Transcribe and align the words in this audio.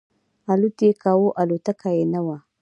الوت 0.51 0.77
یې 0.85 0.91
کاو 1.03 1.25
الوتکه 1.41 1.89
یې 1.97 2.03
نه 2.13 2.19
وه. 2.25 2.37